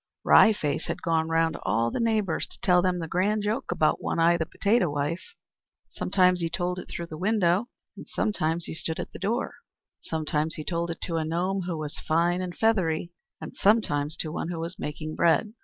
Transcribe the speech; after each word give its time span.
Wry 0.23 0.51
Face 0.51 0.87
had 0.87 1.03
gone 1.03 1.29
round 1.29 1.53
to 1.53 1.61
all 1.61 1.91
the 1.91 1.99
neighbours 1.99 2.47
to 2.47 2.59
tell 2.61 2.81
them 2.81 2.97
the 2.97 3.07
grand 3.07 3.43
joke 3.43 3.71
about 3.71 4.01
One 4.01 4.17
Eye, 4.17 4.35
the 4.35 4.47
potato 4.47 4.89
wife. 4.91 5.35
Sometimes 5.91 6.39
he 6.41 6.49
told 6.49 6.79
it 6.79 6.89
through 6.89 7.05
the 7.05 7.19
window, 7.19 7.67
and 7.95 8.07
sometimes 8.07 8.65
he 8.65 8.73
stood 8.73 8.99
at 8.99 9.11
the 9.11 9.19
door. 9.19 9.57
Sometimes 10.01 10.55
he 10.55 10.63
told 10.63 10.89
it 10.89 11.01
to 11.01 11.17
a 11.17 11.23
gnome 11.23 11.65
who 11.67 11.77
was 11.77 11.99
fine 11.99 12.41
and 12.41 12.57
feathery, 12.57 13.11
and 13.39 13.55
sometimes 13.55 14.17
to 14.17 14.31
one 14.31 14.49
who 14.49 14.59
was 14.59 14.79
making 14.79 15.13
bread. 15.13 15.53